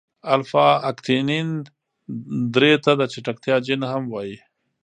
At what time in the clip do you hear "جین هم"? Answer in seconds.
3.65-4.03